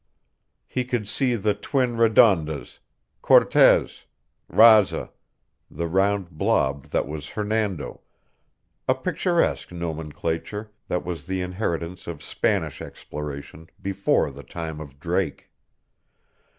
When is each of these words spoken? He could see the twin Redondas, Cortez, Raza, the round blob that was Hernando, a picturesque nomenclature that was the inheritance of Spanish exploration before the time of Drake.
He 0.65 0.83
could 0.83 1.07
see 1.07 1.35
the 1.35 1.53
twin 1.53 1.95
Redondas, 1.95 2.79
Cortez, 3.21 4.05
Raza, 4.51 5.11
the 5.69 5.87
round 5.87 6.31
blob 6.31 6.85
that 6.87 7.07
was 7.07 7.29
Hernando, 7.29 8.01
a 8.89 8.95
picturesque 8.95 9.71
nomenclature 9.71 10.71
that 10.87 11.05
was 11.05 11.27
the 11.27 11.41
inheritance 11.43 12.07
of 12.07 12.23
Spanish 12.23 12.81
exploration 12.81 13.69
before 13.79 14.31
the 14.31 14.41
time 14.41 14.81
of 14.81 14.99
Drake. 14.99 15.51